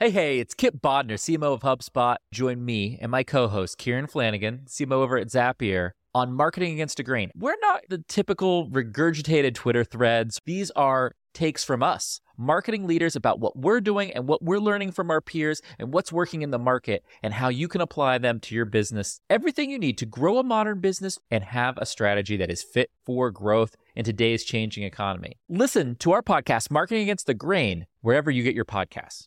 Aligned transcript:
Hey, 0.00 0.10
hey, 0.10 0.38
it's 0.38 0.54
Kipp 0.54 0.80
Bodnar, 0.80 1.14
CMO 1.14 1.54
of 1.54 1.62
HubSpot. 1.62 2.18
Join 2.30 2.64
me 2.64 2.98
and 3.00 3.10
my 3.10 3.24
co 3.24 3.48
host, 3.48 3.78
Kieran 3.78 4.06
Flanagan, 4.06 4.60
CMO 4.68 4.92
over 4.92 5.18
at 5.18 5.26
Zapier, 5.26 5.90
on 6.14 6.32
Marketing 6.32 6.72
Against 6.72 7.00
a 7.00 7.02
Grain. 7.02 7.32
We're 7.36 7.56
not 7.60 7.80
the 7.88 8.04
typical 8.06 8.70
regurgitated 8.70 9.56
Twitter 9.56 9.82
threads, 9.82 10.40
these 10.46 10.70
are 10.76 11.16
takes 11.34 11.64
from 11.64 11.82
us, 11.82 12.20
marketing 12.36 12.86
leaders 12.86 13.16
about 13.16 13.40
what 13.40 13.56
we're 13.56 13.80
doing 13.80 14.12
and 14.12 14.28
what 14.28 14.40
we're 14.40 14.60
learning 14.60 14.92
from 14.92 15.10
our 15.10 15.20
peers 15.20 15.60
and 15.80 15.92
what's 15.92 16.12
working 16.12 16.42
in 16.42 16.52
the 16.52 16.60
market 16.60 17.04
and 17.20 17.34
how 17.34 17.48
you 17.48 17.66
can 17.66 17.80
apply 17.80 18.18
them 18.18 18.38
to 18.38 18.54
your 18.54 18.64
business. 18.64 19.20
Everything 19.28 19.68
you 19.68 19.80
need 19.80 19.98
to 19.98 20.06
grow 20.06 20.38
a 20.38 20.44
modern 20.44 20.80
business 20.80 21.18
and 21.28 21.42
have 21.42 21.76
a 21.76 21.86
strategy 21.86 22.36
that 22.36 22.52
is 22.52 22.62
fit 22.62 22.90
for 23.04 23.32
growth 23.32 23.74
in 23.96 24.04
today's 24.04 24.44
changing 24.44 24.84
economy. 24.84 25.38
Listen 25.48 25.96
to 25.96 26.12
our 26.12 26.22
podcast, 26.22 26.70
Marketing 26.70 27.02
Against 27.02 27.26
the 27.26 27.34
Grain, 27.34 27.86
wherever 28.00 28.30
you 28.30 28.44
get 28.44 28.54
your 28.54 28.64
podcasts. 28.64 29.26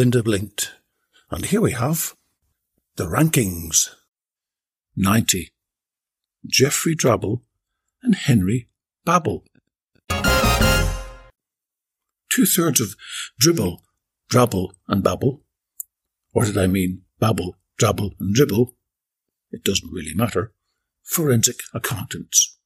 Belinda 0.00 0.22
blinked. 0.22 0.72
And 1.30 1.44
here 1.44 1.60
we 1.60 1.72
have 1.72 2.14
the 2.96 3.04
rankings 3.04 3.90
90. 4.96 5.52
Geoffrey 6.46 6.96
Drabble 6.96 7.42
and 8.02 8.14
Henry 8.14 8.70
Babble. 9.04 9.44
Two 12.30 12.46
thirds 12.46 12.80
of 12.80 12.96
dribble, 13.38 13.82
drabble, 14.30 14.70
and 14.88 15.04
babble. 15.04 15.42
Or 16.32 16.46
did 16.46 16.56
I 16.56 16.66
mean 16.66 17.02
babble, 17.18 17.58
drabble, 17.78 18.12
and 18.18 18.34
dribble? 18.34 18.74
It 19.50 19.64
doesn't 19.64 19.92
really 19.92 20.14
matter. 20.14 20.54
Forensic 21.02 21.60
accountants. 21.74 22.56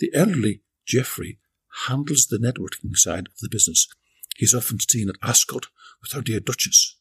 The 0.00 0.10
elderly 0.12 0.62
Geoffrey 0.84 1.38
handles 1.86 2.26
the 2.26 2.38
networking 2.38 2.96
side 2.96 3.28
of 3.28 3.38
the 3.38 3.48
business. 3.48 3.86
He's 4.36 4.54
often 4.54 4.78
seen 4.80 5.08
at 5.08 5.16
Ascot 5.22 5.66
with 6.00 6.14
our 6.14 6.22
dear 6.22 6.40
Duchess, 6.40 6.96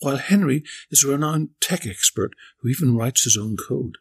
while 0.00 0.16
Henry 0.16 0.62
is 0.90 1.04
a 1.04 1.08
renowned 1.08 1.50
tech 1.60 1.86
expert 1.86 2.34
who 2.60 2.68
even 2.68 2.96
writes 2.96 3.24
his 3.24 3.36
own 3.36 3.56
code. 3.56 3.96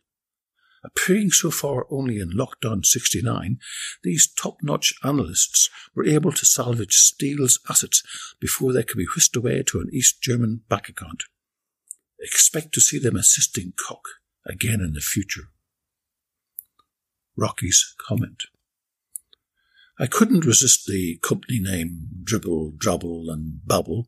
Appearing 0.84 1.32
so 1.32 1.52
far 1.52 1.86
only 1.90 2.20
in 2.20 2.32
Lockdown 2.32 2.86
69, 2.86 3.58
these 4.04 4.32
top 4.32 4.58
notch 4.62 4.94
analysts 5.04 5.70
were 5.96 6.06
able 6.06 6.32
to 6.32 6.46
salvage 6.46 6.94
Steele's 6.94 7.60
assets 7.70 8.04
before 8.40 8.72
they 8.72 8.84
could 8.84 8.98
be 8.98 9.08
whisked 9.16 9.36
away 9.36 9.64
to 9.64 9.80
an 9.80 9.90
East 9.92 10.22
German 10.22 10.62
bank 10.70 10.88
account. 10.88 11.24
Expect 12.20 12.74
to 12.74 12.82
see 12.82 13.00
them 13.00 13.16
assisting 13.16 13.74
Koch 13.76 14.08
again 14.46 14.82
in 14.82 14.94
the 14.94 15.02
future. 15.02 15.50
Rocky's 17.36 17.96
comment. 17.98 18.44
I 20.00 20.08
couldn't 20.08 20.46
resist 20.46 20.86
the 20.86 21.18
company 21.18 21.60
name 21.60 22.17
Dribble, 22.28 22.74
Drabble, 22.78 23.32
and 23.32 23.66
Babble. 23.66 24.08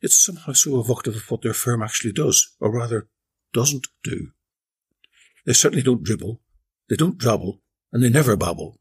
It's 0.00 0.24
somehow 0.24 0.52
so 0.52 0.80
evocative 0.80 1.16
of 1.16 1.30
what 1.30 1.42
their 1.42 1.52
firm 1.52 1.82
actually 1.82 2.12
does, 2.12 2.54
or 2.60 2.70
rather, 2.70 3.08
doesn't 3.52 3.88
do. 4.04 4.28
They 5.44 5.54
certainly 5.54 5.82
don't 5.82 6.04
dribble, 6.04 6.40
they 6.88 6.94
don't 6.94 7.18
drabble, 7.18 7.58
and 7.92 8.02
they 8.02 8.10
never 8.10 8.36
babble. 8.36 8.78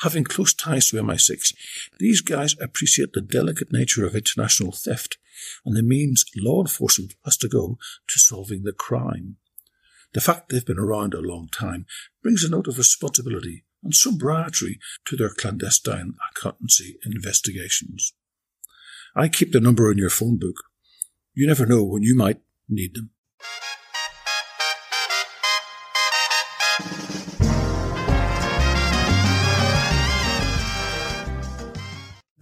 Having 0.00 0.24
close 0.24 0.54
ties 0.54 0.88
to 0.88 0.96
MI6, 0.96 1.54
these 1.98 2.22
guys 2.22 2.56
appreciate 2.58 3.12
the 3.12 3.20
delicate 3.20 3.70
nature 3.70 4.06
of 4.06 4.16
international 4.16 4.72
theft 4.72 5.18
and 5.64 5.76
the 5.76 5.82
means 5.82 6.24
law 6.36 6.62
enforcement 6.62 7.14
has 7.24 7.36
to 7.36 7.48
go 7.48 7.78
to 8.08 8.18
solving 8.18 8.62
the 8.62 8.72
crime. 8.72 9.36
The 10.14 10.20
fact 10.20 10.48
they've 10.48 10.64
been 10.64 10.78
around 10.78 11.12
a 11.12 11.20
long 11.20 11.48
time 11.52 11.86
brings 12.22 12.44
a 12.44 12.50
note 12.50 12.66
of 12.66 12.78
responsibility 12.78 13.64
and 13.82 13.94
sobriety 13.94 14.78
to 15.06 15.16
their 15.16 15.30
clandestine 15.30 16.14
accountancy 16.30 16.98
investigations. 17.04 18.12
I 19.14 19.28
keep 19.28 19.52
the 19.52 19.60
number 19.60 19.90
in 19.90 19.98
your 19.98 20.10
phone 20.10 20.38
book. 20.38 20.56
You 21.34 21.46
never 21.46 21.66
know 21.66 21.84
when 21.84 22.02
you 22.02 22.14
might 22.14 22.40
need 22.68 22.94
them. 22.94 23.10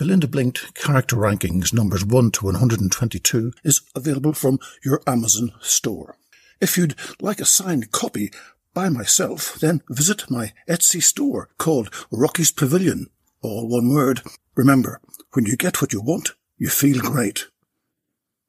Belinda 0.00 0.26
Blinked 0.26 0.74
Character 0.74 1.14
Rankings 1.14 1.74
numbers 1.74 2.06
1 2.06 2.30
to 2.30 2.46
122 2.46 3.52
is 3.64 3.82
available 3.94 4.32
from 4.32 4.58
your 4.82 5.02
Amazon 5.06 5.52
store. 5.60 6.16
If 6.58 6.78
you'd 6.78 6.94
like 7.20 7.38
a 7.38 7.44
signed 7.44 7.92
copy 7.92 8.30
by 8.74 8.88
myself, 8.88 9.58
then 9.60 9.82
visit 9.88 10.30
my 10.30 10.52
Etsy 10.68 11.02
store 11.02 11.50
called 11.58 11.92
Rocky's 12.10 12.50
Pavilion. 12.50 13.06
All 13.42 13.68
one 13.68 13.88
word. 13.88 14.22
Remember, 14.54 15.00
when 15.32 15.46
you 15.46 15.56
get 15.56 15.80
what 15.80 15.92
you 15.92 16.00
want, 16.00 16.32
you 16.58 16.68
feel 16.68 17.00
great. 17.00 17.46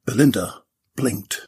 Belinda 0.06 0.64
blinked. 0.96 1.48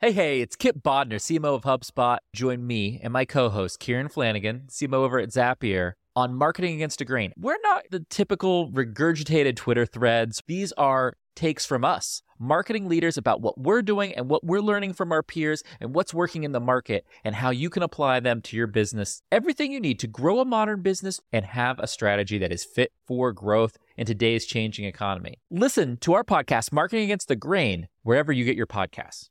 Hey, 0.00 0.12
hey, 0.12 0.40
it's 0.42 0.54
Kipp 0.54 0.82
Bodnar, 0.82 1.14
CMO 1.14 1.54
of 1.54 1.62
HubSpot. 1.62 2.18
Join 2.34 2.66
me 2.66 3.00
and 3.02 3.10
my 3.10 3.24
co 3.24 3.48
host, 3.48 3.78
Kieran 3.78 4.08
Flanagan, 4.08 4.64
CMO 4.68 4.96
over 4.96 5.18
at 5.18 5.30
Zapier, 5.30 5.92
on 6.14 6.34
Marketing 6.34 6.74
Against 6.74 7.00
a 7.00 7.06
Grain. 7.06 7.32
We're 7.38 7.56
not 7.62 7.84
the 7.90 8.00
typical 8.10 8.70
regurgitated 8.70 9.56
Twitter 9.56 9.86
threads, 9.86 10.42
these 10.46 10.72
are 10.72 11.14
takes 11.34 11.64
from 11.64 11.86
us, 11.86 12.22
marketing 12.38 12.86
leaders 12.86 13.16
about 13.16 13.40
what 13.40 13.56
we're 13.56 13.80
doing 13.80 14.12
and 14.14 14.28
what 14.28 14.44
we're 14.44 14.60
learning 14.60 14.92
from 14.92 15.10
our 15.10 15.22
peers 15.22 15.62
and 15.80 15.94
what's 15.94 16.12
working 16.12 16.44
in 16.44 16.52
the 16.52 16.60
market 16.60 17.06
and 17.24 17.36
how 17.36 17.48
you 17.48 17.70
can 17.70 17.82
apply 17.82 18.20
them 18.20 18.42
to 18.42 18.58
your 18.58 18.66
business. 18.66 19.22
Everything 19.32 19.72
you 19.72 19.80
need 19.80 19.98
to 20.00 20.06
grow 20.06 20.38
a 20.38 20.44
modern 20.44 20.82
business 20.82 21.18
and 21.32 21.46
have 21.46 21.78
a 21.78 21.86
strategy 21.86 22.36
that 22.36 22.52
is 22.52 22.64
fit 22.64 22.92
for 23.06 23.32
growth 23.32 23.78
in 23.96 24.04
today's 24.04 24.44
changing 24.44 24.84
economy. 24.84 25.38
Listen 25.50 25.96
to 25.98 26.12
our 26.12 26.24
podcast, 26.24 26.72
Marketing 26.72 27.04
Against 27.04 27.28
the 27.28 27.36
Grain, 27.36 27.88
wherever 28.02 28.32
you 28.32 28.44
get 28.44 28.56
your 28.56 28.66
podcasts. 28.66 29.30